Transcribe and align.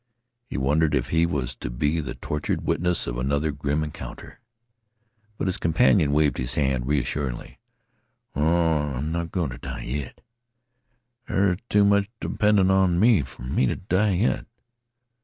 He 0.49 0.57
wondered 0.57 0.95
if 0.95 1.09
he 1.09 1.27
was 1.27 1.55
to 1.57 1.69
be 1.69 1.99
the 1.99 2.15
tortured 2.15 2.63
witness 2.65 3.05
of 3.05 3.19
another 3.19 3.51
grim 3.51 3.83
encounter. 3.83 4.39
But 5.37 5.45
his 5.45 5.57
companion 5.57 6.11
waved 6.11 6.39
his 6.39 6.55
hand 6.55 6.87
reassuringly. 6.87 7.59
"Oh, 8.35 8.93
I'm 8.95 9.11
not 9.11 9.29
goin' 9.31 9.51
t' 9.51 9.57
die 9.57 9.83
yit! 9.83 10.21
There 11.27 11.55
too 11.69 11.83
much 11.83 12.09
dependin' 12.19 12.71
on 12.71 12.99
me 12.99 13.21
fer 13.21 13.43
me 13.43 13.67
t' 13.67 13.75
die 13.75 14.13
yit. 14.13 14.47